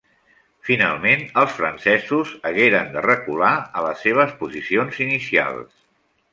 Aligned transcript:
Finalment, 0.69 1.21
els 1.41 1.53
francesos 1.57 2.33
hagueren 2.51 2.91
de 2.97 3.05
recular 3.09 3.53
a 3.83 3.87
les 3.89 4.03
seves 4.07 4.35
posicions 4.43 5.01
inicials. 5.09 5.73